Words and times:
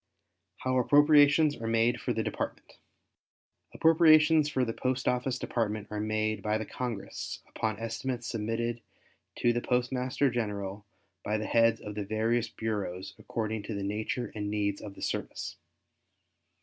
How 0.57 0.79
Appropriations 0.79 1.55
Are 1.57 1.67
Made 1.67 2.01
for 2.01 2.11
the 2.11 2.23
Department 2.23 2.77
Appropriations 3.71 4.49
for 4.49 4.65
the 4.65 4.73
Post 4.73 5.07
Office 5.07 5.37
Department 5.37 5.89
are 5.91 5.99
made 5.99 6.41
by 6.41 6.57
the 6.57 6.65
Congress 6.65 7.43
upon 7.47 7.77
estimates 7.79 8.25
submitted 8.25 8.81
to 9.35 9.53
the 9.53 9.61
Postmaster 9.61 10.31
General 10.31 10.87
by 11.23 11.37
the 11.37 11.45
heads 11.45 11.79
of 11.81 11.93
the 11.93 12.03
various 12.03 12.49
bureaus 12.49 13.13
according 13.19 13.61
to 13.61 13.75
the 13.75 13.83
nature 13.83 14.31
and 14.33 14.49
needs 14.49 14.81
of 14.81 14.95
the 14.95 15.03
service. 15.03 15.57